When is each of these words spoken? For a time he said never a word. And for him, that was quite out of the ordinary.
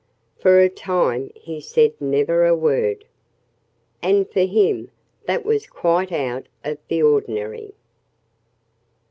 For 0.39 0.59
a 0.59 0.67
time 0.67 1.29
he 1.35 1.61
said 1.61 1.93
never 2.01 2.43
a 2.43 2.55
word. 2.55 3.05
And 4.01 4.27
for 4.27 4.39
him, 4.45 4.89
that 5.25 5.45
was 5.45 5.67
quite 5.67 6.11
out 6.11 6.47
of 6.65 6.79
the 6.87 7.03
ordinary. 7.03 7.75